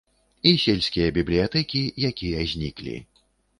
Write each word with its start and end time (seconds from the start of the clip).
І 0.51 0.53
сельскія 0.63 1.09
бібліятэкі, 1.17 1.81
якія 2.11 2.49
зніклі. 2.55 2.99